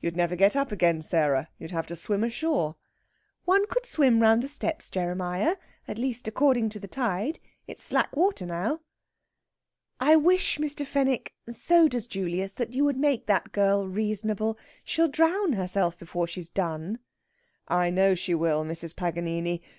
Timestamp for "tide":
6.88-7.38